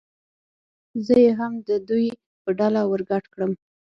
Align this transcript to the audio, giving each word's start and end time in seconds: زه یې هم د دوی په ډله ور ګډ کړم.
زه 1.05 1.15
یې 1.23 1.31
هم 1.39 1.53
د 1.67 1.69
دوی 1.89 2.05
په 2.43 2.49
ډله 2.59 2.81
ور 2.89 3.01
ګډ 3.09 3.23
کړم. 3.33 3.51